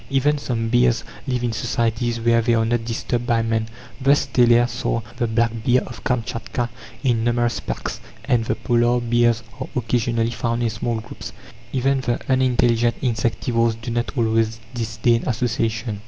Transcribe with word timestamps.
Even 0.09 0.39
some 0.39 0.69
bears 0.69 1.03
live 1.27 1.43
in 1.43 1.51
societies 1.51 2.19
where 2.19 2.41
they 2.41 2.55
are 2.55 2.65
not 2.65 2.85
disturbed 2.85 3.27
by 3.27 3.43
man. 3.43 3.67
Thus 4.01 4.25
Steller 4.25 4.67
saw 4.67 5.01
the 5.17 5.27
black 5.27 5.51
bear 5.63 5.83
of 5.83 6.03
Kamtchatka 6.03 6.69
in 7.03 7.23
numerous 7.23 7.59
packs, 7.59 7.99
and 8.25 8.43
the 8.43 8.55
polar 8.55 8.99
bears 8.99 9.43
are 9.59 9.67
occasionally 9.75 10.31
found 10.31 10.63
in 10.63 10.71
small 10.71 11.01
groups. 11.01 11.33
Even 11.71 12.01
the 12.01 12.19
unintelligent 12.27 12.99
insectivores 13.01 13.79
do 13.79 13.91
not 13.91 14.11
always 14.17 14.59
disdain 14.73 15.21
association. 15.27 15.99